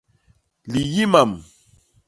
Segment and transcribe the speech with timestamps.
[0.71, 1.31] Liyi mam.